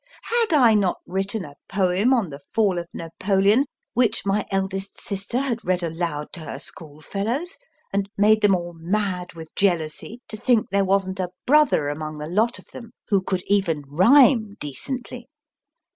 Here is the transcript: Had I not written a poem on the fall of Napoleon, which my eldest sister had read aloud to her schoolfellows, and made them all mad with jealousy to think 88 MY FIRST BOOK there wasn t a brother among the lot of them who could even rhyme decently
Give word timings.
Had 0.23 0.51
I 0.51 0.73
not 0.73 0.97
written 1.05 1.45
a 1.45 1.53
poem 1.69 2.11
on 2.11 2.31
the 2.31 2.39
fall 2.55 2.79
of 2.79 2.87
Napoleon, 2.91 3.67
which 3.93 4.25
my 4.25 4.47
eldest 4.49 4.99
sister 4.99 5.37
had 5.37 5.63
read 5.63 5.83
aloud 5.83 6.29
to 6.33 6.39
her 6.39 6.57
schoolfellows, 6.57 7.59
and 7.93 8.09
made 8.17 8.41
them 8.41 8.55
all 8.55 8.73
mad 8.79 9.33
with 9.35 9.53
jealousy 9.53 10.19
to 10.29 10.35
think 10.37 10.59
88 10.59 10.59
MY 10.59 10.59
FIRST 10.59 10.65
BOOK 10.65 10.71
there 10.71 10.85
wasn 10.85 11.13
t 11.15 11.23
a 11.25 11.29
brother 11.45 11.89
among 11.89 12.17
the 12.17 12.25
lot 12.25 12.57
of 12.57 12.65
them 12.73 12.93
who 13.09 13.21
could 13.21 13.43
even 13.45 13.83
rhyme 13.87 14.55
decently 14.59 15.27